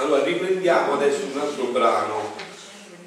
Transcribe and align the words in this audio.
Allora 0.00 0.22
riprendiamo 0.22 0.92
adesso 0.92 1.24
un 1.24 1.40
altro 1.40 1.64
brano, 1.66 2.32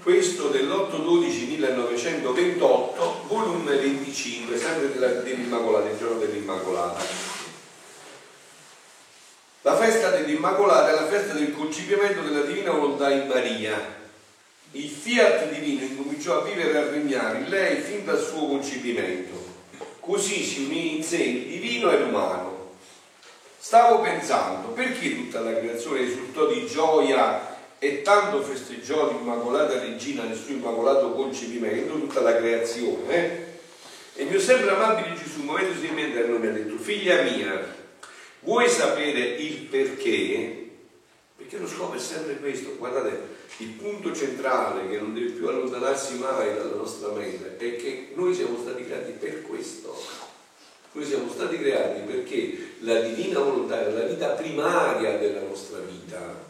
questo 0.04 0.50
dell'8-12-1928, 0.50 3.28
volume 3.28 3.78
25, 3.78 4.58
sempre 4.58 4.92
dell'Immacolata, 5.24 5.90
il 5.90 5.98
giorno 5.98 6.20
dell'Immacolata. 6.20 7.02
La 9.62 9.78
festa 9.78 10.10
dell'Immacolata 10.10 10.90
è 10.90 10.96
la 10.96 11.08
festa 11.08 11.32
del 11.32 11.54
concepimento 11.54 12.24
della 12.24 12.42
Divina 12.42 12.72
Volontà 12.72 13.10
in 13.10 13.28
Maria. 13.28 14.00
Il 14.72 14.90
fiat 14.90 15.50
divino 15.50 15.86
incominciò 15.86 16.42
a 16.42 16.44
vivere 16.44 16.74
e 16.74 16.78
a 16.78 16.90
regnare 16.90 17.38
in 17.38 17.48
lei 17.48 17.80
fin 17.80 18.04
dal 18.04 18.22
suo 18.22 18.48
concepimento. 18.48 19.32
Così 20.02 20.44
si 20.44 20.66
unì 20.66 20.98
in 20.98 21.04
sé 21.06 21.16
il 21.16 21.48
divino 21.48 21.90
e 21.90 22.00
l'umano 22.00 22.51
Stavo 23.64 24.02
pensando, 24.02 24.70
perché 24.70 25.16
tutta 25.16 25.40
la 25.40 25.56
creazione 25.56 26.00
risultò 26.00 26.48
di 26.48 26.66
gioia 26.66 27.60
e 27.78 28.02
tanto 28.02 28.42
festeggiò 28.42 29.12
l'Immacolata 29.12 29.80
Regina 29.80 30.24
nel 30.24 30.36
suo 30.36 30.56
immacolato 30.56 31.12
concepimento, 31.12 31.94
tutta 31.94 32.22
la 32.22 32.36
creazione? 32.38 33.14
Eh? 34.16 34.20
E 34.20 34.24
mio 34.26 34.40
sempre 34.40 34.72
amabile 34.72 35.16
Gesù, 35.16 35.44
muovendosi 35.44 35.86
in 35.86 35.94
mente, 35.94 36.24
mi 36.24 36.48
ha 36.48 36.52
detto, 36.52 36.76
figlia 36.78 37.22
mia, 37.22 37.64
vuoi 38.40 38.68
sapere 38.68 39.20
il 39.20 39.58
perché? 39.66 40.70
Perché 41.38 41.58
lo 41.60 41.68
scopo 41.68 41.94
è 41.94 42.00
sempre 42.00 42.38
questo, 42.38 42.78
guardate, 42.78 43.28
il 43.58 43.70
punto 43.74 44.12
centrale 44.12 44.90
che 44.90 44.98
non 44.98 45.14
deve 45.14 45.34
più 45.34 45.48
allontanarsi 45.48 46.16
mai 46.18 46.56
dalla 46.56 46.76
nostra 46.78 47.10
mente 47.10 47.58
è 47.58 47.76
che 47.76 48.10
noi 48.16 48.34
siamo 48.34 48.58
stati 48.60 48.84
creati 48.86 49.12
per 49.12 49.44
questo 49.44 49.96
noi 50.94 51.06
siamo 51.06 51.32
stati 51.32 51.58
creati 51.58 52.02
perché 52.02 52.76
la 52.80 53.00
divina 53.00 53.40
volontà 53.40 53.80
è 53.80 53.92
la 53.92 54.06
vita 54.06 54.30
primaria 54.30 55.18
della 55.18 55.42
nostra 55.42 55.80
vita. 55.80 56.50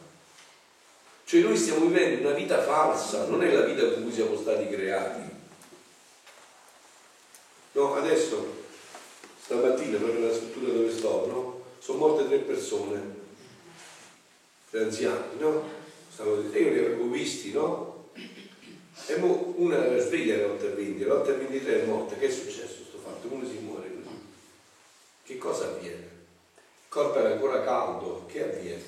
Cioè 1.24 1.42
noi 1.42 1.56
stiamo 1.56 1.86
vivendo 1.86 2.28
una 2.28 2.36
vita 2.36 2.62
falsa, 2.62 3.28
non 3.28 3.44
è 3.44 3.54
la 3.54 3.62
vita 3.62 3.88
con 3.88 4.04
cui 4.04 4.12
siamo 4.12 4.36
stati 4.36 4.68
creati. 4.68 5.30
No, 7.74 7.96
adesso, 7.96 8.64
stamattina, 9.44 9.98
proprio 9.98 10.20
nella 10.20 10.34
struttura 10.34 10.74
dove 10.74 10.92
sto, 10.92 11.26
no? 11.28 11.64
Sono 11.80 12.00
morte 12.00 12.28
tre 12.28 12.38
persone, 12.40 13.00
tre 14.70 14.84
anziani, 14.84 15.40
no? 15.40 15.80
e 16.52 16.60
io 16.60 16.72
li 16.72 16.80
avevo 16.80 17.06
visti, 17.06 17.52
no? 17.52 18.10
E 19.08 19.14
una 19.16 19.86
era 19.86 20.00
sveglia 20.00 20.36
alle 20.36 20.58
8.20, 20.60 21.04
alle 21.04 21.48
8.23 21.48 21.66
è 21.66 21.86
morta, 21.86 22.16
che 22.16 22.28
è 22.28 22.30
successo 22.30 22.84
sto 22.88 23.00
fatto? 23.04 23.28
Uno 23.34 23.48
si 23.48 23.58
muore 23.60 24.01
che 25.32 25.38
cosa 25.38 25.66
avviene? 25.66 26.10
Il 26.56 26.90
corpo 26.90 27.20
era 27.20 27.30
ancora 27.30 27.64
caldo, 27.64 28.26
che 28.28 28.44
avviene? 28.44 28.84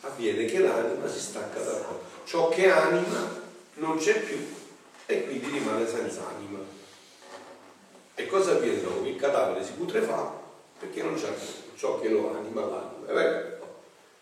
Avviene 0.00 0.46
che 0.46 0.58
l'anima 0.60 1.06
si 1.06 1.20
stacca 1.20 1.60
dal 1.60 1.84
corpo. 1.84 2.04
Ciò 2.24 2.48
che 2.48 2.70
anima 2.70 3.40
non 3.74 3.98
c'è 3.98 4.20
più 4.20 4.38
e 5.04 5.24
quindi 5.24 5.50
rimane 5.50 5.86
senza 5.86 6.22
anima. 6.34 6.60
E 8.14 8.26
cosa 8.26 8.52
avviene 8.52 8.80
dopo? 8.80 9.06
Il 9.06 9.16
cadavere 9.16 9.64
si 9.64 9.72
putrefà 9.72 10.32
perché 10.78 11.02
non 11.02 11.14
c'è 11.14 11.32
ciò 11.76 12.00
che 12.00 12.08
lo 12.08 12.34
anima 12.34 12.62
l'anima. 12.62 13.56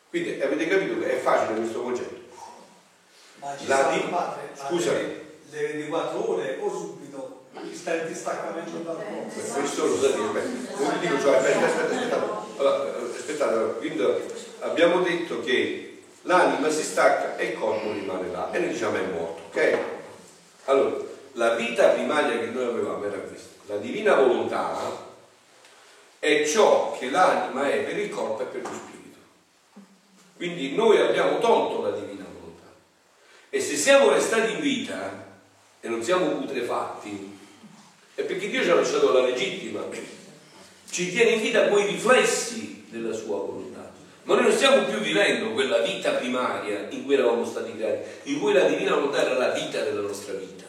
Quindi 0.08 0.41
avete 0.41 0.66
capito 0.66 0.98
che 0.98 1.18
è 1.18 1.20
facile 1.20 1.58
questo 1.60 1.82
concetto. 1.82 2.34
Ma 3.36 3.56
ci 3.56 3.66
La 3.68 3.91
di... 3.92 4.00
padre, 4.10 4.50
Scusami. 4.54 5.24
Le 5.50 5.62
24 5.72 6.30
ore 6.30 6.58
o 6.60 6.95
subito 7.77 7.78
sta 7.78 7.94
il 7.94 8.06
distaccamento 8.08 8.78
dal 8.78 8.96
corpo. 8.96 9.60
Questo 9.60 9.86
lo 9.86 10.00
sa 10.00 10.08
dire, 10.08 10.42
come 10.74 10.98
dico, 11.00 11.20
cioè, 11.20 11.36
aspetta, 11.36 11.66
aspetta, 11.66 11.94
aspetta. 11.94 12.44
Allora, 12.56 12.92
aspettate, 13.14 13.78
quindi 13.78 14.05
abbiamo 14.60 15.02
detto 15.02 15.41
che 15.42 16.02
l'anima 16.22 16.70
si 16.70 16.82
stacca 16.82 17.36
e 17.36 17.47
il 17.47 17.58
corpo 17.58 17.92
rimane 17.92 18.30
là 18.30 18.50
e 18.50 18.58
noi 18.58 18.69
diciamo 18.70 18.97
è 18.97 19.06
morto, 19.12 19.42
ok? 19.48 19.78
Allora, 20.64 20.97
la 21.32 21.54
vita 21.54 21.88
primaria 21.88 22.38
che 22.38 22.47
noi 22.47 22.64
avevamo 22.64 23.04
era 23.04 23.19
questa, 23.19 23.48
la 23.66 23.76
divina 23.76 24.14
volontà 24.14 25.04
è 26.19 26.44
ciò 26.47 26.97
che 26.98 27.10
l'anima 27.10 27.70
è 27.70 27.82
per 27.82 27.98
il 27.98 28.08
corpo 28.08 28.43
e 28.43 28.47
per 28.47 28.62
lo 28.62 28.69
spirito. 28.69 29.19
Quindi 30.34 30.75
noi 30.75 30.98
abbiamo 30.98 31.38
tolto 31.38 31.82
la 31.82 31.91
divina 31.91 32.25
volontà. 32.25 32.66
E 33.50 33.60
se 33.60 33.76
siamo 33.76 34.10
restati 34.10 34.53
in 34.53 34.60
vita 34.60 35.25
e 35.81 35.88
non 35.88 36.03
siamo 36.03 36.26
putrefatti, 36.26 37.35
è 38.16 38.22
perché 38.22 38.49
Dio 38.49 38.62
ci 38.62 38.71
ha 38.71 38.75
lasciato 38.75 39.12
la 39.12 39.21
legittima, 39.21 39.84
ci 40.88 41.10
tiene 41.10 41.32
in 41.32 41.43
vita 41.43 41.69
quei 41.69 41.87
riflessi 41.87 42.87
della 42.88 43.12
sua 43.12 43.37
volontà. 43.37 43.93
Ma 44.22 44.34
noi 44.34 44.44
non 44.44 44.53
stiamo 44.53 44.84
più 44.87 44.99
vivendo 44.99 45.53
quella 45.53 45.78
vita 45.78 46.12
primaria 46.12 46.88
in 46.88 47.05
cui 47.05 47.15
eravamo 47.15 47.44
stati 47.44 47.76
creati, 47.76 48.32
in 48.32 48.41
cui 48.41 48.55
la 48.55 48.65
divina 48.65 48.94
volontà 48.94 49.21
era 49.21 49.37
la 49.37 49.50
vita 49.50 49.82
della 49.82 50.00
nostra 50.00 50.32
vita. 50.32 50.65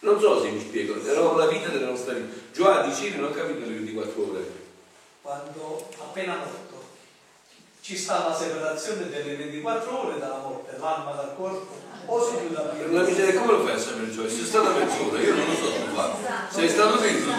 Non 0.00 0.20
so 0.20 0.42
se 0.42 0.50
mi 0.50 0.60
spiego, 0.60 1.02
eravamo 1.02 1.38
la 1.38 1.46
vita 1.46 1.68
della 1.68 1.88
nostra 1.88 2.12
vita. 2.12 2.32
Giovanni 2.52 2.94
Ciri 2.94 3.16
non 3.16 3.32
ha 3.32 3.34
capito 3.34 3.60
le 3.60 3.72
24 3.72 4.30
ore. 4.30 4.52
Quando 5.22 5.88
appena 5.98 6.36
morto 6.36 6.77
ci 7.88 7.96
sta 7.96 8.28
la 8.28 8.36
separazione 8.36 9.08
delle 9.08 9.34
24 9.34 9.98
ore 9.98 10.18
dalla 10.18 10.42
morte, 10.44 10.76
l'anima 10.78 11.12
dal 11.12 11.34
corpo 11.34 11.74
o 12.04 12.22
si 12.22 12.36
chiude 12.36 12.92
La 12.92 13.00
miseria 13.00 13.40
come 13.40 13.52
lo 13.52 13.64
fai 13.64 13.76
a 13.76 13.78
sapere 13.78 14.10
Gioia? 14.10 14.28
Sei 14.28 14.44
stata 14.44 14.68
mezz'ora, 14.72 15.18
io 15.18 15.34
non 15.34 15.46
lo 15.46 15.54
so 15.54 15.72
tu 15.72 15.94
fatto. 15.94 16.16
Sei 16.50 16.68
stato 16.68 16.96
dentro 16.98 17.32
tu. 17.32 17.38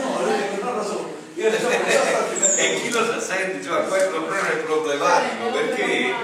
No, 0.00 0.70
non 0.70 0.76
lo 0.76 0.82
so. 0.82 1.06
e 1.36 2.80
chi 2.80 2.90
lo 2.90 3.20
sente, 3.20 3.62
cioè, 3.62 3.82
poi 3.82 4.00
il 4.00 4.08
problema 4.08 4.50
è 4.50 4.56
problematico 4.62 5.50
perché 5.52 6.14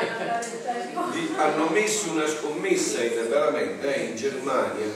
hanno 1.36 1.68
messo 1.68 2.12
una 2.12 2.26
scommessa 2.26 3.02
in, 3.02 3.28
veramente 3.28 3.94
eh, 3.94 4.04
in 4.04 4.16
Germania, 4.16 4.86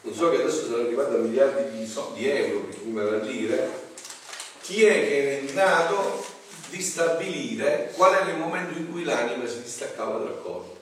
non 0.00 0.14
so 0.14 0.30
che 0.30 0.36
adesso 0.36 0.64
sono 0.64 0.84
arrivati 0.84 1.16
a 1.16 1.18
miliardi 1.18 1.78
di, 1.78 1.86
so, 1.86 2.12
di 2.16 2.26
euro, 2.30 2.60
prima 2.80 3.02
era 3.02 3.18
lire, 3.18 3.90
chi 4.62 4.84
è 4.86 4.92
che 5.06 5.28
è 5.28 5.42
entrato 5.42 6.31
di 6.72 6.82
stabilire 6.82 7.92
qual 7.94 8.14
era 8.14 8.30
il 8.30 8.38
momento 8.38 8.78
in 8.78 8.90
cui 8.90 9.04
l'anima 9.04 9.46
si 9.46 9.62
distaccava 9.62 10.18
dal 10.18 10.40
corpo? 10.42 10.76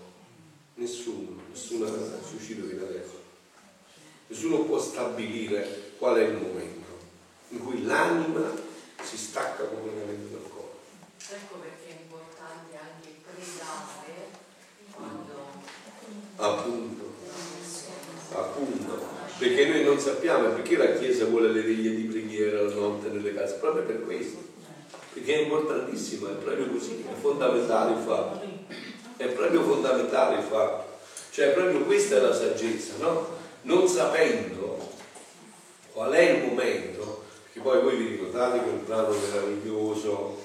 Nessuno 0.74 1.40
nessuno 1.50 1.86
è 1.86 2.34
uscito 2.34 2.66
fino 2.66 2.84
adesso. 2.84 3.18
Nessuno 4.28 4.60
può 4.60 4.80
stabilire 4.80 5.94
qual 5.98 6.16
è 6.16 6.22
il 6.22 6.36
momento 6.36 6.88
in 7.48 7.58
cui 7.58 7.84
l'anima 7.84 8.52
si 9.02 9.16
stacca 9.16 9.64
completamente 9.64 10.30
dal 10.30 10.48
corpo. 10.48 10.78
Ecco 11.28 11.56
perché 11.56 11.88
è 11.88 12.00
importante 12.02 12.76
anche 12.76 13.16
pregare 13.24 14.28
quando... 14.92 15.38
Appunto, 16.36 17.14
appunto, 18.32 19.06
perché 19.38 19.66
noi 19.66 19.84
non 19.84 19.98
sappiamo 19.98 20.50
perché 20.50 20.76
la 20.76 20.92
Chiesa 20.92 21.26
vuole 21.26 21.52
le 21.52 21.62
veglie 21.62 21.94
di 21.94 22.04
preghiera 22.04 22.62
la 22.62 22.72
notte 22.72 23.08
nelle 23.08 23.34
case, 23.34 23.56
proprio 23.56 23.84
per 23.84 24.04
questo, 24.04 24.49
perché 25.12 25.34
è 25.34 25.42
importantissimo, 25.42 26.28
è 26.28 26.32
proprio 26.32 26.68
così, 26.68 27.04
è 27.08 27.20
fondamentale 27.20 27.92
il 27.92 28.04
fatto, 28.06 28.40
è 29.16 29.26
proprio 29.26 29.62
fondamentale 29.62 30.36
il 30.36 30.44
fatto. 30.44 30.98
Cioè 31.30 31.50
proprio 31.50 31.80
questa 31.84 32.16
è 32.16 32.20
la 32.20 32.34
saggezza, 32.34 32.94
no? 32.98 33.38
Non 33.62 33.86
sapendo 33.88 34.78
qual 35.92 36.12
è 36.12 36.30
il 36.30 36.48
momento, 36.48 37.24
perché 37.44 37.60
poi 37.60 37.82
voi 37.82 37.96
vi 37.96 38.08
ricordate 38.08 38.60
quel 38.60 38.82
brano 38.86 39.14
meraviglioso 39.14 40.38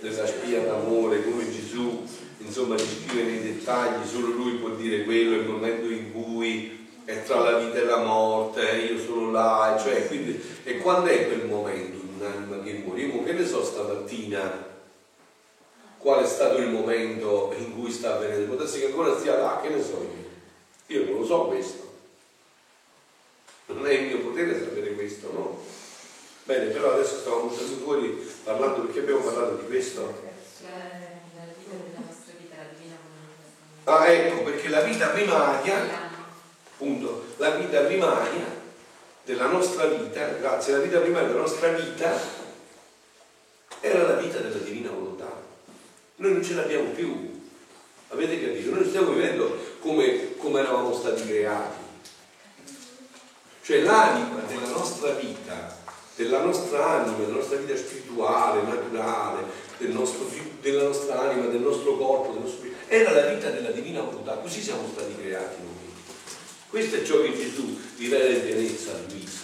della 0.00 0.26
spia 0.26 0.60
d'amore, 0.60 1.24
come 1.24 1.50
Gesù 1.50 2.02
insomma 2.38 2.74
descrive 2.74 3.22
nei 3.22 3.42
dettagli, 3.42 4.06
solo 4.06 4.28
lui 4.28 4.58
può 4.58 4.70
dire 4.70 5.04
quello, 5.04 5.36
il 5.36 5.48
momento 5.48 5.88
in 5.88 6.12
cui 6.12 6.86
è 7.04 7.22
tra 7.22 7.40
la 7.40 7.58
vita 7.58 7.78
e 7.78 7.84
la 7.84 7.98
morte, 7.98 8.88
io 8.90 8.98
sono 8.98 9.30
là, 9.30 9.78
cioè, 9.82 10.06
quindi, 10.06 10.40
e 10.62 10.78
quando 10.78 11.10
è 11.10 11.26
quel 11.26 11.46
momento 11.46 12.03
un'anima 12.24 12.62
che 12.62 12.72
muore? 12.84 13.00
Io 13.00 13.22
che 13.22 13.32
ne 13.32 13.46
so 13.46 13.62
stamattina 13.62 14.72
qual 15.98 16.24
è 16.24 16.26
stato 16.26 16.58
il 16.58 16.68
momento 16.68 17.54
in 17.56 17.74
cui 17.74 17.90
sta 17.90 18.14
avvenendo, 18.14 18.54
può 18.54 18.62
essere 18.62 18.80
che 18.80 18.86
ancora 18.86 19.18
stia 19.18 19.38
là, 19.38 19.60
che 19.62 19.68
ne 19.70 19.82
so 19.82 20.00
io. 20.02 20.96
Io 20.98 21.04
non 21.04 21.20
lo 21.20 21.24
so 21.24 21.46
questo. 21.46 21.92
Non 23.66 23.86
è 23.86 23.92
il 23.92 24.06
mio 24.06 24.18
potere 24.18 24.58
sapere 24.58 24.92
questo, 24.92 25.32
no? 25.32 25.62
Bene, 26.44 26.66
però 26.66 26.92
adesso 26.92 27.20
stavamo 27.20 27.44
uscendo 27.44 27.82
fuori 27.82 28.08
parlando 28.44 28.82
perché 28.82 28.98
abbiamo 29.00 29.20
parlato 29.20 29.54
di 29.54 29.66
questo. 29.66 30.32
Ah, 33.84 34.06
ecco, 34.06 34.42
perché 34.42 34.68
la 34.68 34.80
vita 34.80 35.08
primaria, 35.08 36.10
appunto, 36.70 37.24
la 37.36 37.50
vita 37.50 37.80
primaria 37.80 38.63
della 39.24 39.46
nostra 39.46 39.86
vita, 39.86 40.26
grazie, 40.28 40.74
la 40.74 40.82
vita 40.82 40.98
primaria 41.00 41.28
della 41.28 41.40
nostra 41.40 41.68
vita 41.68 42.42
era 43.80 44.02
la 44.02 44.14
vita 44.14 44.38
della 44.38 44.58
divina 44.58 44.90
volontà. 44.90 45.30
Noi 46.16 46.32
non 46.32 46.44
ce 46.44 46.54
l'abbiamo 46.54 46.90
più. 46.90 47.42
Avete 48.08 48.40
capito? 48.40 48.74
Noi 48.74 48.86
stiamo 48.86 49.12
vivendo 49.12 49.58
come, 49.80 50.36
come 50.36 50.60
eravamo 50.60 50.94
stati 50.94 51.26
creati. 51.26 51.82
Cioè 53.62 53.80
l'anima 53.80 54.40
della 54.46 54.68
nostra 54.68 55.12
vita, 55.12 55.76
della 56.16 56.40
nostra 56.40 56.86
anima, 57.00 57.16
della 57.16 57.36
nostra 57.36 57.56
vita 57.56 57.76
spirituale, 57.76 58.62
naturale, 58.62 59.42
del 59.78 59.90
nostro, 59.90 60.28
della 60.60 60.82
nostra 60.82 61.20
anima, 61.30 61.46
del 61.46 61.60
nostro 61.60 61.96
corpo, 61.96 62.42
era 62.88 63.10
la 63.10 63.32
vita 63.32 63.50
della 63.50 63.70
divina 63.70 64.02
volontà, 64.02 64.34
così 64.34 64.60
siamo 64.60 64.86
stati 64.92 65.16
creati 65.16 65.56
noi. 65.62 65.93
Questo 66.74 66.96
è 66.96 67.04
ciò 67.04 67.22
che 67.22 67.32
Gesù 67.36 67.78
rivela 67.98 68.34
in 68.34 68.42
pienezza 68.42 68.90
a 68.90 68.98
Luisa. 69.08 69.42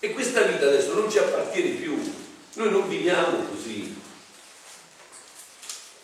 E 0.00 0.12
questa 0.12 0.42
vita 0.42 0.66
adesso 0.66 0.92
non 0.92 1.10
ci 1.10 1.16
appartiene 1.16 1.70
più, 1.70 1.98
noi 2.56 2.70
non 2.70 2.86
viviamo 2.90 3.38
così. 3.48 3.96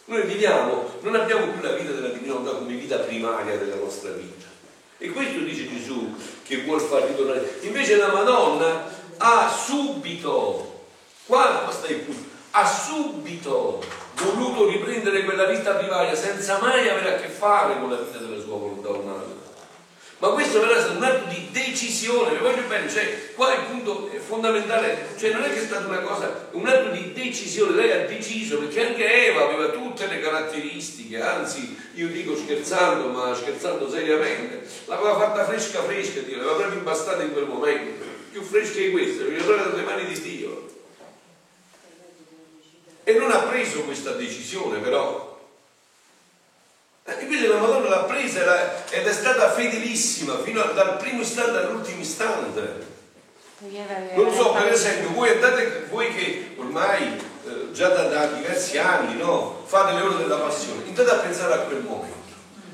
Noi 0.06 0.22
viviamo, 0.22 0.90
non 1.02 1.16
abbiamo 1.16 1.52
più 1.52 1.60
la 1.60 1.74
vita 1.74 1.92
della 1.92 2.08
divina 2.08 2.32
volontà 2.32 2.56
come 2.56 2.76
vita 2.76 2.96
primaria 3.00 3.58
della 3.58 3.74
nostra 3.74 4.12
vita. 4.12 4.46
E 4.96 5.10
questo 5.10 5.40
dice 5.40 5.68
Gesù 5.68 6.14
che 6.44 6.62
vuol 6.62 6.80
far 6.80 7.08
ritornare. 7.08 7.58
Invece 7.60 7.96
la 7.96 8.10
Madonna 8.10 8.88
ha 9.18 9.50
subito, 9.50 10.86
qua 11.26 11.68
sta 11.70 11.88
il 11.88 11.98
punto, 11.98 12.24
ha 12.52 12.66
subito 12.66 13.84
voluto 14.14 14.66
riprendere 14.66 15.24
quella 15.24 15.44
vita 15.44 15.74
primaria 15.74 16.14
senza 16.14 16.58
mai 16.58 16.88
avere 16.88 17.16
a 17.16 17.20
che 17.20 17.28
fare 17.28 17.78
con 17.78 17.90
la 17.90 17.96
vita 17.96 18.16
della 18.16 18.40
sua 18.40 18.56
volontà. 18.56 18.81
Ma 20.22 20.28
questo 20.28 20.60
però 20.60 20.72
è 20.72 20.78
stato 20.78 20.98
un 20.98 21.02
atto 21.02 21.28
di 21.30 21.48
decisione, 21.50 22.38
voglio 22.38 22.62
bene, 22.68 22.88
cioè 22.88 23.32
qua 23.34 23.54
il 23.54 23.62
punto 23.62 24.08
fondamentale, 24.24 25.08
cioè 25.18 25.32
non 25.32 25.42
è 25.42 25.52
che 25.52 25.60
è 25.60 25.64
stata 25.64 25.88
una 25.88 25.98
cosa, 25.98 26.48
un 26.52 26.64
atto 26.64 26.90
di 26.90 27.12
decisione, 27.12 27.74
lei 27.74 27.90
ha 27.90 28.06
deciso 28.06 28.58
perché 28.58 28.86
anche 28.86 29.26
Eva 29.26 29.42
aveva 29.42 29.70
tutte 29.70 30.06
le 30.06 30.20
caratteristiche, 30.20 31.20
anzi 31.20 31.76
io 31.94 32.06
dico 32.06 32.36
scherzando, 32.36 33.08
ma 33.08 33.34
scherzando 33.34 33.90
seriamente, 33.90 34.64
l'aveva 34.84 35.18
fatta 35.18 35.44
fresca 35.44 35.82
fresca, 35.82 36.20
Dio, 36.20 36.36
l'aveva 36.36 36.54
proprio 36.54 36.78
impastata 36.78 37.20
in 37.24 37.32
quel 37.32 37.46
momento, 37.46 38.04
più 38.30 38.42
fresca 38.42 38.78
di 38.78 38.92
questa, 38.92 39.24
l'aveva 39.24 39.44
presa 39.44 39.68
dalle 39.70 39.82
mani 39.82 40.04
di 40.04 40.20
Dio. 40.20 40.70
E 43.02 43.12
non 43.14 43.32
ha 43.32 43.40
preso 43.40 43.80
questa 43.80 44.12
decisione 44.12 44.78
però, 44.78 45.32
Invece 47.20 47.48
la 47.48 48.04
Presa 48.32 48.88
ed 48.88 49.06
è 49.06 49.12
stata 49.12 49.50
fedelissima 49.50 50.38
fino 50.42 50.62
dal 50.72 50.96
primo 50.96 51.20
istante 51.20 51.58
all'ultimo 51.58 52.00
istante. 52.00 52.90
Non 54.14 54.34
so, 54.34 54.52
per 54.52 54.72
esempio, 54.72 55.10
voi 55.10 55.30
andate, 55.30 55.86
voi 55.90 56.12
che 56.14 56.54
ormai 56.56 57.16
eh, 57.46 57.72
già 57.72 57.88
da, 57.88 58.04
da, 58.04 58.26
diversi 58.26 58.76
anni 58.78 59.16
no, 59.18 59.62
fate 59.66 59.92
le 59.92 60.00
ore 60.00 60.16
della 60.16 60.38
passione, 60.38 60.82
andate 60.88 61.10
a 61.10 61.18
pensare 61.18 61.54
a 61.54 61.58
quel 61.58 61.80
momento 61.82 62.20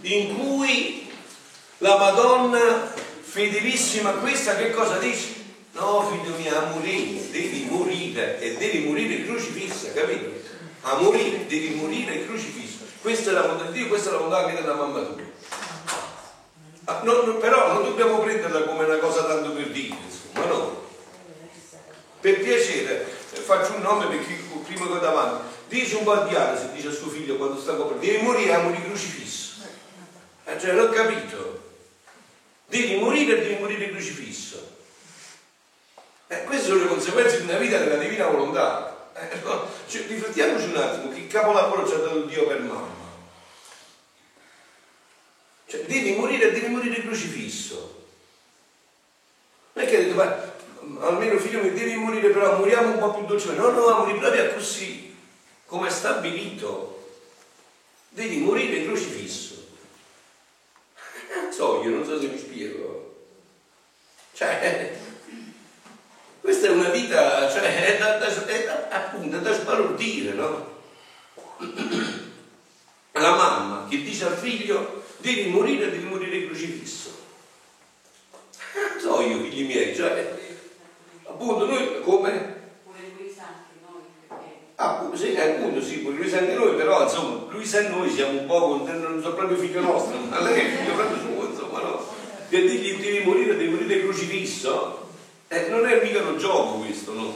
in 0.02 0.38
cui 0.38 1.10
la 1.78 1.98
Madonna 1.98 2.90
fedelissima 3.20 4.10
a 4.10 4.14
questa 4.14 4.56
che 4.56 4.70
cosa 4.70 4.96
dice? 4.96 5.36
No, 5.72 6.08
figlio 6.10 6.36
mio, 6.36 6.56
a 6.56 6.70
morire, 6.72 7.30
devi 7.30 7.66
morire 7.70 8.40
e 8.40 8.56
devi 8.56 8.86
morire 8.86 9.24
crocifissa, 9.26 9.92
capito? 9.92 10.30
A 10.82 10.96
morire, 10.96 11.46
devi 11.46 11.74
morire 11.74 12.24
crocifissa. 12.24 12.84
Questa 13.02 13.30
è 13.30 13.32
la 13.32 13.42
volontà 13.42 13.64
di 13.64 13.78
Dio, 13.78 13.88
questa 13.88 14.08
è 14.08 14.12
la 14.12 14.18
volontà 14.18 14.46
anche 14.46 14.60
della 14.60 14.74
mamma 14.74 15.00
tua. 15.02 15.27
Ah, 16.88 17.00
no, 17.02 17.20
no, 17.20 17.34
però 17.34 17.74
non 17.74 17.82
dobbiamo 17.82 18.18
prenderla 18.18 18.62
come 18.62 18.84
una 18.86 18.96
cosa 18.96 19.24
tanto 19.24 19.50
per 19.50 19.68
dire, 19.68 19.94
insomma, 19.94 20.46
no. 20.46 20.86
Per 22.18 22.40
piacere, 22.40 23.06
eh, 23.32 23.40
faccio 23.40 23.74
un 23.74 23.82
nome 23.82 24.06
perché 24.06 24.32
prima 24.64 24.86
che 24.86 24.98
davanti, 24.98 25.44
dice 25.68 25.96
un 25.96 26.26
di 26.26 26.34
anni, 26.34 26.58
se 26.58 26.72
dice 26.72 26.88
a 26.88 26.92
suo 26.92 27.10
figlio 27.10 27.36
quando 27.36 27.60
sta 27.60 27.74
coperto, 27.74 28.06
devi 28.06 28.22
morire 28.22 28.54
a 28.54 28.62
morire 28.62 28.86
crocifisso. 28.86 29.64
Eh, 30.44 30.58
cioè, 30.58 30.72
l'ho 30.72 30.88
capito. 30.88 31.66
Devi 32.68 32.96
morire 32.96 33.36
e 33.36 33.42
devi 33.42 33.60
morire 33.60 33.90
crocifisso. 33.90 34.76
Eh, 36.28 36.44
queste 36.44 36.68
sono 36.68 36.84
le 36.84 36.88
conseguenze 36.88 37.42
di 37.42 37.50
una 37.50 37.58
vita 37.58 37.76
della 37.76 37.96
divina 37.96 38.28
volontà. 38.28 39.10
Eh, 39.14 39.42
cioè, 39.88 40.06
riflettiamoci 40.06 40.68
un 40.68 40.76
attimo, 40.78 41.12
che 41.12 41.26
capolavoro 41.26 41.86
ci 41.86 41.92
ha 41.92 41.98
dato 41.98 42.22
Dio 42.22 42.46
per 42.46 42.60
mamma. 42.60 42.97
Devi 45.88 46.12
morire, 46.16 46.52
devi 46.52 46.66
morire 46.66 47.00
crocifisso. 47.00 48.04
Non 49.72 49.84
è 49.86 49.88
che 49.88 49.96
ha 49.96 50.00
detto, 50.02 50.14
ma 50.16 51.06
almeno 51.06 51.38
figlio 51.38 51.62
mio, 51.62 51.72
devi 51.72 51.94
morire, 51.94 52.28
però 52.28 52.58
moriamo 52.58 52.92
un 52.92 52.98
po' 52.98 53.14
più 53.14 53.24
dolcemente. 53.24 53.62
No, 53.62 53.70
no, 53.70 53.98
morire 54.00 54.18
proprio 54.18 54.52
così, 54.52 55.16
come 55.64 55.88
è 55.88 55.90
stabilito. 55.90 57.14
Devi 58.10 58.36
morire 58.36 58.84
crocifisso. 58.84 59.66
Non 61.42 61.52
so, 61.52 61.82
io 61.82 61.88
non 61.88 62.04
so 62.04 62.20
se 62.20 62.26
mi 62.26 62.38
spiego. 62.38 63.24
Cioè, 64.34 64.94
questa 66.42 66.66
è 66.66 66.70
una 66.70 66.90
vita, 66.90 67.50
cioè, 67.50 67.94
è 67.94 67.98
da, 67.98 68.18
da, 68.18 68.46
è 68.46 68.64
da, 68.64 68.88
appunto, 68.90 69.38
è 69.38 69.40
da 69.40 69.54
sbalordire, 69.54 70.32
no? 70.34 70.82
La 73.12 73.34
mamma 73.34 73.86
che 73.88 74.02
dice 74.02 74.26
al 74.26 74.36
figlio 74.36 74.97
devi 75.18 75.50
morire, 75.50 75.90
devi 75.90 76.04
morire 76.04 76.46
crocifisso. 76.46 77.16
So 79.00 79.20
io, 79.20 79.40
figli 79.42 79.64
miei, 79.64 79.94
cioè, 79.94 80.36
appunto 81.24 81.66
noi 81.66 82.00
come... 82.02 82.56
Ah, 84.80 85.10
sì, 85.14 85.36
appunto 85.36 85.82
sì, 85.82 85.98
pure 85.98 86.16
Luisa 86.16 86.38
anche 86.38 86.54
noi, 86.54 86.76
però 86.76 87.02
insomma, 87.02 87.50
Luisa 87.50 87.80
e 87.80 87.88
noi 87.88 88.08
siamo 88.08 88.40
un 88.40 88.46
po', 88.46 88.84
non 88.86 89.20
so 89.20 89.34
proprio 89.34 89.56
figlio 89.56 89.80
nostro, 89.80 90.16
ma 90.18 90.40
lei 90.40 90.66
è 90.66 90.76
figlio 90.76 90.94
proprio 90.94 91.18
suo, 91.18 91.48
insomma, 91.48 91.80
no? 91.80 92.06
Per 92.48 92.60
dirgli 92.60 93.00
devi 93.00 93.24
morire, 93.24 93.56
devi 93.56 93.70
morire 93.70 94.00
crocifisso, 94.02 95.08
eh, 95.48 95.66
non 95.68 95.84
è 95.84 96.00
mica 96.00 96.22
un 96.22 96.38
gioco 96.38 96.78
questo, 96.78 97.12
no? 97.12 97.34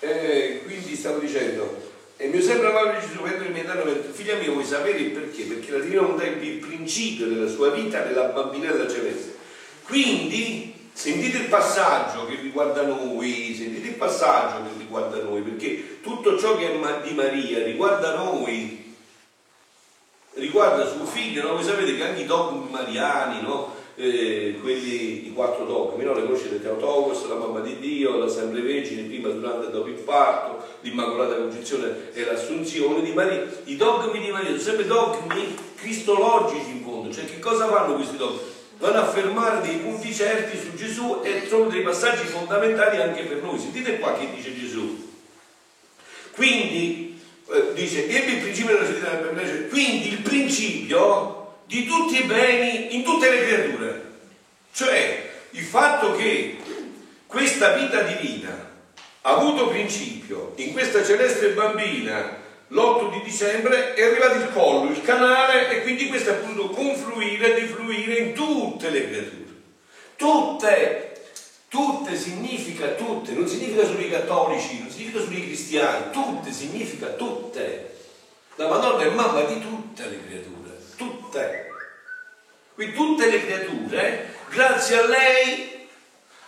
Eh, 0.00 0.60
quindi 0.64 0.94
stavo 0.94 1.20
dicendo, 1.20 1.89
e 2.22 2.26
mi 2.26 2.42
sembra 2.42 2.68
Paolo 2.72 3.00
Gesù, 3.00 3.22
Pedro 3.22 3.46
il 3.46 3.52
mio 3.52 3.62
eterno, 3.62 3.90
figlia 4.12 4.34
mia, 4.34 4.50
vuoi 4.50 4.66
sapere 4.66 4.98
il 4.98 5.10
perché? 5.12 5.44
Perché 5.44 5.72
la 5.72 5.78
divina 5.78 6.02
volontà 6.02 6.24
è 6.24 6.26
il 6.26 6.58
principio 6.58 7.26
della 7.26 7.48
sua 7.48 7.70
vita 7.70 8.04
nella 8.04 8.24
bambina 8.24 8.70
della 8.70 8.90
celeste. 8.90 9.36
Quindi 9.84 10.90
sentite 10.92 11.38
il 11.38 11.46
passaggio 11.46 12.26
che 12.26 12.34
riguarda 12.34 12.82
noi, 12.82 13.54
sentite 13.56 13.88
il 13.88 13.94
passaggio 13.94 14.64
che 14.64 14.68
riguarda 14.76 15.22
noi, 15.22 15.40
perché 15.40 16.02
tutto 16.02 16.38
ciò 16.38 16.58
che 16.58 16.70
è 16.70 17.00
di 17.02 17.14
Maria 17.14 17.64
riguarda 17.64 18.14
noi, 18.14 18.94
riguarda 20.34 20.86
suo 20.86 21.06
figlio, 21.06 21.40
no? 21.40 21.54
Voi 21.54 21.64
sapete 21.64 21.96
che 21.96 22.04
anche 22.04 22.20
i 22.20 22.26
dogmi 22.26 22.68
mariani, 22.70 23.40
no? 23.40 23.76
Eh, 24.00 24.58
quelli, 24.60 25.26
i 25.26 25.32
quattro 25.34 25.66
dogmi, 25.66 26.04
no? 26.04 26.14
le 26.14 26.22
conoscete 26.22 26.62
Teotokos, 26.62 27.28
la 27.28 27.34
mamma 27.34 27.60
di 27.60 27.78
Dio, 27.78 28.16
la 28.16 28.28
sempre 28.28 28.62
Vergine, 28.62 29.02
prima, 29.02 29.28
durante 29.28 29.66
e 29.66 29.70
dopo 29.70 29.88
il 29.88 29.94
parto, 29.94 30.64
l'Immacolata 30.80 31.36
Concezione 31.36 32.10
e 32.14 32.24
l'Assunzione 32.24 33.02
di 33.02 33.12
Maria. 33.12 33.46
I 33.64 33.76
dogmi 33.76 34.18
di 34.18 34.30
Maria 34.30 34.48
sono 34.48 34.60
sempre 34.60 34.86
dogmi 34.86 35.54
cristologici 35.76 36.70
in 36.70 36.82
fondo, 36.82 37.12
cioè 37.12 37.26
che 37.26 37.38
cosa 37.38 37.68
fanno 37.68 37.94
questi 37.94 38.16
dogmi? 38.16 38.38
Vanno 38.78 38.96
a 38.96 39.02
affermare 39.02 39.60
dei 39.60 39.76
punti 39.76 40.14
certi 40.14 40.56
su 40.56 40.74
Gesù 40.74 41.20
e 41.22 41.44
sono 41.46 41.68
dei 41.68 41.82
passaggi 41.82 42.24
fondamentali 42.24 42.96
anche 42.96 43.24
per 43.24 43.42
noi. 43.42 43.58
Sentite 43.58 43.98
qua 43.98 44.14
che 44.14 44.30
dice 44.34 44.58
Gesù. 44.58 45.08
Quindi, 46.34 47.20
eh, 47.50 47.74
dice, 47.74 48.00
il 48.00 48.40
principio 48.40 48.78
della 48.78 48.86
città, 48.86 49.10
quindi 49.68 50.08
il 50.08 50.20
principio 50.22 51.39
di 51.70 51.86
tutti 51.86 52.18
i 52.18 52.24
beni 52.24 52.96
in 52.96 53.04
tutte 53.04 53.30
le 53.30 53.46
creature. 53.46 54.02
Cioè 54.72 55.30
il 55.50 55.62
fatto 55.62 56.16
che 56.16 56.58
questa 57.26 57.74
vita 57.74 58.02
divina 58.02 58.72
ha 59.20 59.36
avuto 59.36 59.68
principio 59.68 60.54
in 60.56 60.72
questa 60.72 61.04
celeste 61.04 61.50
bambina 61.50 62.38
l'8 62.66 63.12
di 63.12 63.22
dicembre 63.22 63.94
è 63.94 64.02
arrivato 64.02 64.38
il 64.38 64.52
collo, 64.52 64.90
il 64.90 65.00
canale 65.02 65.70
e 65.70 65.82
quindi 65.82 66.08
questo 66.08 66.30
è 66.30 66.32
appunto 66.32 66.70
confluire, 66.70 67.54
defluire 67.54 68.16
in 68.16 68.32
tutte 68.34 68.90
le 68.90 69.08
creature. 69.08 69.48
Tutte, 70.16 71.22
tutte 71.68 72.16
significa 72.16 72.88
tutte, 72.88 73.30
non 73.30 73.46
significa 73.46 73.84
solo 73.84 74.00
i 74.00 74.10
cattolici, 74.10 74.80
non 74.80 74.90
significa 74.90 75.20
solo 75.20 75.36
i 75.36 75.44
cristiani, 75.44 76.10
tutte 76.10 76.50
significa 76.50 77.06
tutte. 77.10 77.94
La 78.56 78.66
Madonna 78.66 79.04
è 79.04 79.10
mamma 79.10 79.42
di 79.42 79.60
tutte 79.60 80.08
le 80.08 80.18
creature 80.26 80.59
tutte. 81.00 81.68
Quindi 82.74 82.94
tutte 82.94 83.30
le 83.30 83.46
creature, 83.46 84.34
grazie 84.50 84.98
a 84.98 85.06
lei, 85.06 85.88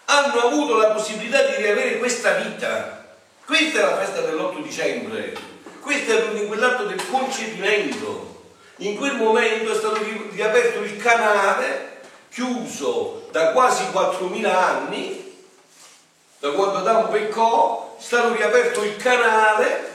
hanno 0.05 0.41
avuto 0.43 0.77
la 0.77 0.91
possibilità 0.91 1.43
di 1.43 1.57
riavere 1.57 1.99
questa 1.99 2.35
vita. 2.35 3.07
Questa 3.47 3.79
è 3.79 3.83
la 3.83 3.97
festa 3.97 4.21
dell'8 4.21 4.63
dicembre, 4.63 5.33
questo 5.81 6.13
è 6.13 6.47
quell'atto 6.47 6.85
del 6.85 7.03
concepimento. 7.11 8.31
In 8.77 8.97
quel 8.97 9.17
momento 9.17 9.73
è 9.73 9.75
stato 9.75 10.01
riaperto 10.31 10.81
il 10.81 10.97
canale, 10.97 12.01
chiuso 12.31 13.29
da 13.31 13.53
quasi 13.53 13.85
4.000 13.93 14.47
anni, 14.47 15.45
da 16.39 16.51
quando 16.51 16.79
Adamo 16.79 17.09
peccò, 17.09 17.97
è 17.99 18.03
stato 18.03 18.35
riaperto 18.35 18.83
il 18.83 18.97
canale 18.97 19.92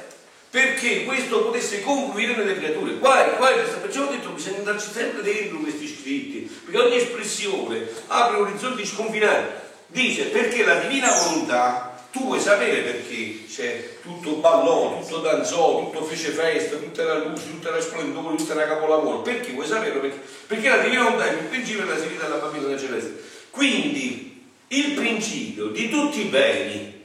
perché 0.49 1.03
questo 1.03 1.43
potesse 1.43 1.81
confluire 1.81 2.35
nelle 2.35 2.55
creature. 2.55 2.97
Qua, 2.99 3.15
qua 3.37 3.49
perciò 3.81 4.05
ho 4.05 4.11
detto 4.11 4.29
bisogna 4.29 4.57
andarci 4.57 4.91
sempre 4.91 5.21
dentro 5.21 5.57
questi 5.59 5.87
scritti, 5.87 6.49
perché 6.65 6.79
ogni 6.79 6.95
espressione 6.95 7.87
apre 8.07 8.37
orizzonti 8.37 8.85
sconfinati. 8.85 9.65
Dice 9.87 10.25
perché 10.25 10.65
la 10.65 10.79
divina 10.79 11.09
volontà 11.11 11.97
tu 12.11 12.23
vuoi 12.23 12.39
sapere 12.39 12.81
perché 12.81 13.45
c'è 13.47 13.99
tutto 14.01 14.35
ballò, 14.37 14.99
tutto 15.01 15.19
danzò, 15.19 15.83
tutto 15.85 16.03
fece 16.03 16.29
festa, 16.29 16.77
tutta 16.77 17.03
la 17.03 17.17
luce, 17.19 17.49
tutta 17.49 17.69
la 17.69 17.81
splendore, 17.81 18.35
tutta 18.35 18.55
la 18.55 18.67
capolavoro. 18.67 19.21
Perché 19.21 19.51
vuoi 19.51 19.67
sapere? 19.67 19.99
Perché, 19.99 20.19
perché 20.47 20.69
la 20.69 20.77
divina 20.77 21.03
volontà 21.03 21.27
è 21.27 21.33
il 21.33 21.45
principio 21.45 21.85
della 21.85 21.97
salita 21.97 22.23
della 22.23 22.37
bambina 22.37 22.77
celeste. 22.77 23.21
Quindi 23.51 24.45
il 24.69 24.91
principio 24.93 25.67
di 25.67 25.89
tutti 25.89 26.21
i 26.21 26.25
beni 26.25 27.03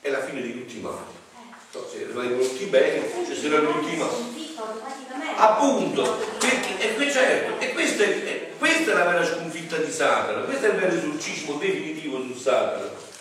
è 0.00 0.10
la 0.10 0.24
fine 0.24 0.42
di 0.42 0.52
tutti 0.52 0.78
i 0.78 0.80
mali. 0.80 1.13
No, 1.74 1.86
se 1.90 2.04
arrivano 2.04 2.38
tutti 2.38 2.62
i 2.62 2.66
beni, 2.66 3.02
ci 3.26 3.40
saranno 3.40 3.72
tutti 3.72 3.94
i 3.94 3.96
mali. 3.96 4.56
Appunto, 5.36 6.02
perché, 6.38 6.96
e, 6.96 7.10
certo, 7.10 7.60
e 7.60 7.72
questa 7.72 8.04
è, 8.04 8.50
questa 8.56 8.92
è 8.92 8.94
la 8.94 9.04
vera 9.04 9.26
sconfitta 9.26 9.76
di 9.76 9.90
Satana, 9.90 10.42
questo 10.42 10.66
è 10.66 10.68
il 10.70 10.76
vero 10.76 10.94
esorcismo 10.94 11.54
definitivo 11.54 12.22
su 12.22 12.38
Satana 12.38 13.12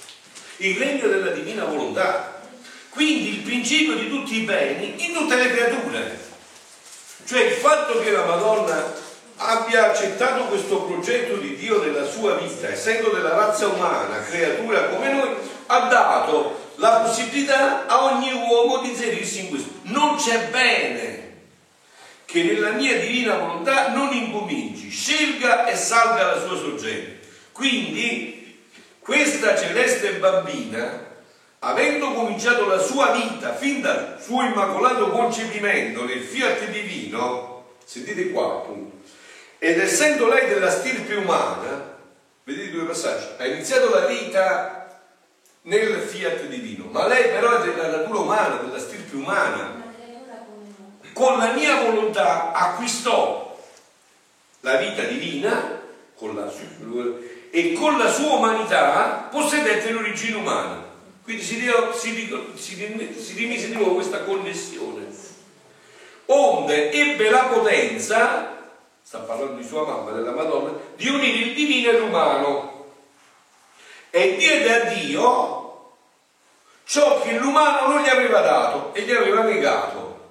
il 0.58 0.78
regno 0.78 1.08
della 1.08 1.32
divina 1.32 1.66
volontà. 1.66 2.42
Quindi 2.90 3.38
il 3.38 3.40
principio 3.40 3.96
di 3.96 4.08
tutti 4.10 4.38
i 4.38 4.44
beni 4.44 5.06
in 5.06 5.14
tutte 5.14 5.36
le 5.36 5.52
creature. 5.52 6.20
Cioè 7.26 7.42
il 7.42 7.54
fatto 7.54 8.00
che 8.00 8.12
la 8.12 8.26
Madonna 8.26 8.94
abbia 9.38 9.90
accettato 9.90 10.46
questo 10.46 10.84
progetto 10.84 11.38
di 11.38 11.56
Dio 11.56 11.82
nella 11.82 12.06
sua 12.06 12.36
vita, 12.36 12.70
essendo 12.70 13.10
della 13.10 13.34
razza 13.34 13.68
umana, 13.68 14.22
creatura 14.24 14.90
come 14.90 15.12
noi, 15.12 15.30
ha 15.66 15.80
dato 15.88 16.63
la 16.84 17.00
possibilità 17.00 17.86
a 17.86 18.04
ogni 18.04 18.34
uomo 18.34 18.80
di 18.80 18.90
inserirsi 18.90 19.40
in 19.40 19.50
questo. 19.50 19.70
Non 19.84 20.18
c'è 20.18 20.50
bene 20.50 21.22
che 22.26 22.44
nella 22.44 22.72
mia 22.72 23.00
divina 23.00 23.38
volontà 23.38 23.94
non 23.94 24.14
incominci, 24.14 24.90
scelga 24.90 25.66
e 25.66 25.78
salga 25.78 26.36
la 26.36 26.42
sua 26.46 26.58
sorgente. 26.58 27.20
Quindi 27.54 28.66
questa 29.00 29.58
celeste 29.58 30.16
bambina, 30.16 31.12
avendo 31.60 32.12
cominciato 32.12 32.68
la 32.68 32.80
sua 32.80 33.12
vita 33.12 33.54
fin 33.54 33.80
dal 33.80 34.18
suo 34.22 34.42
immacolato 34.42 35.10
concepimento 35.10 36.04
nel 36.04 36.22
fiat 36.22 36.68
divino, 36.68 37.76
sentite 37.86 38.30
qua 38.32 38.46
appunto, 38.46 38.98
ed 39.58 39.80
essendo 39.80 40.28
lei 40.28 40.50
della 40.50 40.70
stirpe 40.70 41.16
umana, 41.16 41.96
vedete 42.44 42.72
due 42.72 42.84
passaggi, 42.84 43.28
ha 43.38 43.46
iniziato 43.46 43.90
la 43.90 44.06
vita 44.06 44.73
nel 45.64 46.02
fiat 46.02 46.46
divino, 46.48 46.86
ma 46.90 47.08
lei 47.08 47.30
però 47.30 47.62
è 47.62 47.66
della 47.66 47.98
natura 47.98 48.20
umana, 48.20 48.56
della 48.58 48.80
stirpe 48.80 49.16
umana. 49.16 49.82
Con 51.14 51.38
la 51.38 51.54
mia 51.54 51.84
volontà 51.84 52.52
acquistò 52.52 53.58
la 54.62 54.78
vita 54.78 55.04
divina, 55.04 55.82
con 56.16 56.36
la 56.36 56.52
e 57.52 57.74
con 57.74 57.98
la 58.00 58.12
sua 58.12 58.38
umanità 58.38 59.28
possedette 59.30 59.92
l'origine 59.92 60.38
umana. 60.38 60.84
Quindi 61.24 61.44
si, 61.44 61.62
si, 61.94 62.40
si, 62.56 63.16
si 63.18 63.34
rimise 63.36 63.68
di 63.68 63.76
nuovo 63.76 63.94
questa 63.94 64.24
connessione. 64.24 65.06
Onde 66.26 66.92
ebbe 66.92 67.30
la 67.30 67.44
potenza, 67.44 68.72
sta 69.02 69.20
parlando 69.20 69.62
di 69.62 69.68
sua 69.68 69.86
mamma, 69.86 70.12
della 70.12 70.32
Madonna, 70.32 70.72
di 70.96 71.08
unire 71.08 71.38
il 71.38 71.54
divino 71.54 71.92
e 71.92 72.00
l'umano. 72.00 72.73
E 74.16 74.36
diede 74.36 74.74
a 74.74 74.94
Dio 74.94 75.94
ciò 76.84 77.20
che 77.22 77.32
l'umano 77.40 77.88
non 77.88 78.04
gli 78.04 78.10
aveva 78.10 78.42
dato 78.42 78.94
e 78.94 79.02
gli 79.02 79.12
aveva 79.12 79.42
negato. 79.42 80.30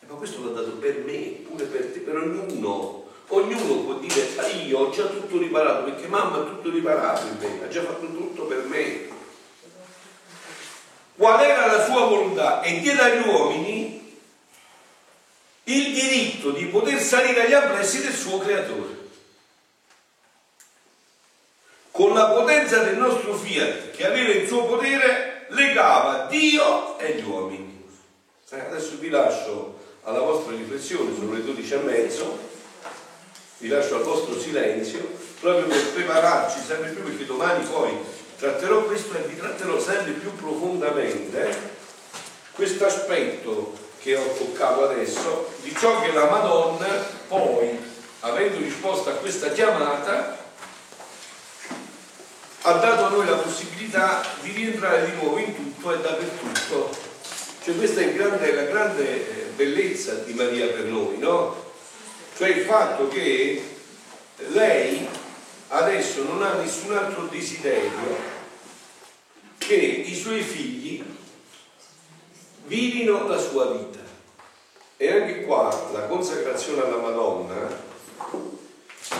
E 0.00 0.06
ma 0.06 0.16
questo 0.16 0.44
l'ha 0.44 0.60
dato 0.60 0.72
per 0.72 0.98
me, 0.98 1.44
pure 1.48 1.64
per 1.64 1.86
te, 1.92 2.00
per 2.00 2.16
ognuno 2.16 3.04
Ognuno 3.28 3.82
può 3.82 3.94
dire, 3.94 4.28
ah, 4.36 4.46
io 4.46 4.78
ho 4.78 4.90
già 4.90 5.04
tutto 5.06 5.38
riparato, 5.38 5.84
perché 5.84 6.06
mamma 6.06 6.36
ha 6.36 6.44
tutto 6.44 6.70
riparato 6.70 7.26
in 7.26 7.36
me, 7.40 7.64
ha 7.64 7.68
già 7.68 7.82
fatto 7.82 8.06
tutto 8.06 8.44
per 8.44 8.62
me. 8.66 9.08
Qual 11.16 11.40
era 11.40 11.66
la 11.66 11.84
sua 11.84 12.04
volontà? 12.04 12.62
E 12.62 12.78
diede 12.78 13.00
agli 13.00 13.26
uomini 13.26 14.20
il 15.64 15.92
diritto 15.92 16.50
di 16.50 16.66
poter 16.66 17.00
salire 17.00 17.46
agli 17.46 17.52
amplessi 17.52 18.00
del 18.00 18.14
suo 18.14 18.38
creatore. 18.38 19.05
Con 21.96 22.12
la 22.12 22.26
potenza 22.26 22.82
del 22.82 22.96
nostro 22.96 23.34
fiat 23.34 23.90
che 23.90 24.06
aveva 24.06 24.30
il 24.30 24.46
suo 24.46 24.66
potere, 24.66 25.46
legava 25.48 26.26
Dio 26.28 26.98
e 26.98 27.14
gli 27.14 27.24
uomini. 27.24 27.88
Eh, 28.50 28.60
adesso 28.60 28.98
vi 29.00 29.08
lascio 29.08 29.78
alla 30.02 30.20
vostra 30.20 30.54
riflessione, 30.54 31.14
sono 31.16 31.32
le 31.32 31.42
12 31.42 31.72
e 31.72 31.76
mezzo 31.78 32.38
vi 33.58 33.68
lascio 33.68 33.96
al 33.96 34.02
vostro 34.02 34.38
silenzio 34.38 35.08
proprio 35.40 35.66
per 35.66 35.92
prepararci 35.92 36.58
sempre 36.60 36.90
più 36.90 37.02
perché 37.02 37.24
domani 37.24 37.64
poi 37.64 37.96
tratterò 38.38 38.82
questo 38.82 39.16
e 39.16 39.22
vi 39.22 39.36
tratterò 39.36 39.80
sempre 39.80 40.12
più 40.12 40.34
profondamente 40.34 41.58
questo 42.52 42.84
aspetto 42.84 43.72
che 44.00 44.16
ho 44.16 44.34
toccato 44.36 44.90
adesso 44.90 45.54
di 45.62 45.74
ciò 45.74 46.02
che 46.02 46.12
la 46.12 46.28
Madonna 46.28 46.86
poi 47.28 47.78
avendo 48.20 48.58
risposto 48.58 49.08
a 49.08 49.14
questa 49.14 49.50
chiamata 49.50 50.44
ha 52.68 52.72
dato 52.72 53.04
a 53.04 53.08
noi 53.08 53.26
la 53.26 53.36
possibilità 53.86 54.22
di 54.42 54.50
rientrare 54.52 55.06
di 55.06 55.16
nuovo 55.16 55.38
in 55.38 55.54
tutto 55.54 55.92
e 55.92 56.00
dappertutto 56.00 56.96
cioè 57.62 57.76
questa 57.76 58.00
è 58.00 58.12
grande, 58.14 58.54
la 58.54 58.62
grande 58.62 59.04
eh, 59.04 59.44
bellezza 59.54 60.14
di 60.14 60.34
Maria 60.34 60.66
per 60.68 60.84
noi 60.84 61.18
no? 61.18 61.64
cioè 62.36 62.48
il 62.48 62.64
fatto 62.64 63.08
che 63.08 63.62
lei 64.48 65.06
adesso 65.68 66.22
non 66.24 66.42
ha 66.42 66.54
nessun 66.54 66.96
altro 66.96 67.26
desiderio 67.26 68.34
che 69.58 69.74
i 69.74 70.14
suoi 70.14 70.42
figli 70.42 71.02
vivino 72.66 73.26
la 73.26 73.38
sua 73.38 73.72
vita. 73.72 73.98
E 74.96 75.12
anche 75.12 75.44
qua 75.44 75.90
la 75.92 76.06
consacrazione 76.06 76.82
alla 76.82 76.96
Madonna, 76.96 77.68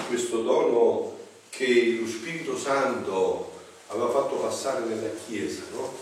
questo 0.08 0.42
dono 0.42 1.16
che 1.50 1.98
lo 2.00 2.06
Spirito 2.06 2.56
Santo 2.56 3.56
aveva 3.88 4.10
fatto 4.10 4.25
passare 4.46 4.84
nella 4.84 5.10
Chiesa, 5.26 5.62
no? 5.72 5.92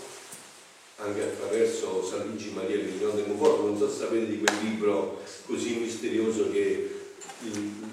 anche 0.96 1.22
attraverso 1.22 2.04
San 2.04 2.26
Luigi 2.26 2.50
Maria 2.50 2.76
Milione 2.76 3.14
del 3.16 3.28
Monforte, 3.28 3.62
non 3.62 3.78
so 3.78 3.90
se 3.90 3.98
sapete 3.98 4.26
di 4.26 4.38
quel 4.38 4.56
libro 4.62 5.20
così 5.46 5.76
misterioso 5.76 6.50
che 6.50 7.00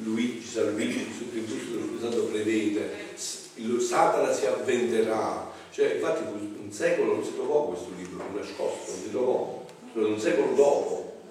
Luigi, 0.04 0.46
San 0.46 0.74
Luigi 0.74 1.08
il 1.34 1.44
dello 1.44 2.00
Santo 2.00 2.24
prevede, 2.26 2.90
Satana 3.80 4.32
si 4.32 4.46
avventerà, 4.46 5.52
cioè 5.72 5.96
infatti 5.96 6.24
un 6.24 6.72
secolo 6.72 7.16
non 7.16 7.24
si 7.24 7.34
trovò 7.34 7.66
questo 7.66 7.90
libro, 7.98 8.24
nascosto, 8.34 8.92
non 8.92 9.02
si 9.02 9.10
trovò, 9.10 9.66
un 9.94 10.20
secolo 10.20 10.54
dopo, 10.54 11.22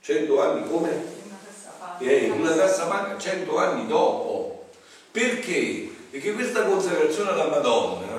cento 0.00 0.40
anni 0.40 0.68
come? 0.68 1.18
Eh, 1.98 2.26
in 2.26 2.32
una 2.32 2.54
tassa 2.54 2.86
banca 2.86 3.18
cento 3.18 3.58
anni 3.58 3.86
dopo. 3.86 4.68
Perché? 5.10 5.90
Perché 6.10 6.32
questa 6.32 6.64
consacrazione 6.64 7.30
alla 7.30 7.48
Madonna 7.48 8.09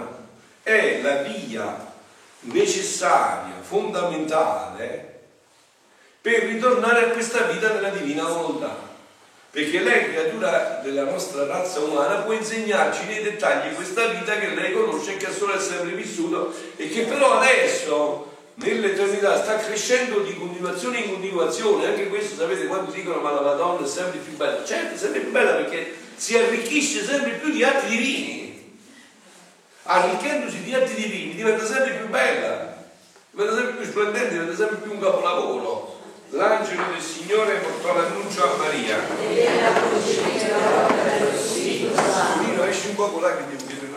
è 0.63 1.01
la 1.01 1.21
via 1.23 1.93
necessaria, 2.41 3.55
fondamentale 3.61 5.09
per 6.21 6.43
ritornare 6.43 7.05
a 7.05 7.09
questa 7.09 7.43
vita 7.43 7.69
della 7.69 7.89
divina 7.89 8.23
volontà 8.23 8.89
perché 9.51 9.81
lei, 9.81 10.11
creatura 10.11 10.79
della 10.81 11.03
nostra 11.03 11.45
razza 11.45 11.81
umana, 11.81 12.21
può 12.21 12.31
insegnarci 12.31 13.05
nei 13.05 13.21
dettagli 13.21 13.75
questa 13.75 14.05
vita 14.05 14.37
che 14.37 14.47
lei 14.55 14.71
conosce 14.71 15.17
che 15.17 15.27
ha 15.27 15.33
solo 15.33 15.59
sempre 15.59 15.91
vissuto 15.91 16.53
e 16.77 16.87
che 16.87 17.01
però 17.01 17.37
adesso 17.37 18.29
nell'eternità 18.53 19.43
sta 19.43 19.57
crescendo 19.57 20.19
di 20.19 20.37
continuazione 20.37 20.99
in 20.99 21.09
continuazione. 21.09 21.87
Anche 21.87 22.07
questo 22.07 22.37
sapete 22.37 22.67
quando 22.67 22.91
dicono 22.91 23.19
ma 23.19 23.31
la 23.31 23.41
Madonna 23.41 23.85
è 23.85 23.89
sempre 23.89 24.19
più 24.19 24.37
bella? 24.37 24.63
Certo, 24.63 24.95
è 24.95 24.97
sempre 24.97 25.19
più 25.19 25.31
bella 25.31 25.51
perché 25.55 25.95
si 26.15 26.37
arricchisce 26.37 27.03
sempre 27.03 27.31
più 27.31 27.51
di 27.51 27.61
atti 27.61 27.87
divini. 27.87 28.40
Arricchendosi 29.83 30.63
di 30.63 30.73
atti 30.73 30.93
divini 30.93 31.35
diventa 31.35 31.65
sempre 31.65 31.93
più 31.93 32.07
bella, 32.07 32.77
diventa 33.31 33.55
sempre 33.55 33.73
più 33.73 33.85
splendente, 33.85 34.29
diventa 34.29 34.55
sempre 34.55 34.77
più 34.77 34.91
un 34.91 34.99
capolavoro 34.99 35.99
l'angelo 36.31 36.83
del 36.93 37.01
Signore 37.01 37.55
portò 37.55 37.93
l'annuncio 37.93 38.43
a 38.43 38.55
Maria. 38.57 38.97
Vino 42.39 42.63
esce 42.63 42.87
un 42.89 42.95
poco 42.95 43.19
là 43.19 43.35
che 43.35 43.43
devo 43.49 43.90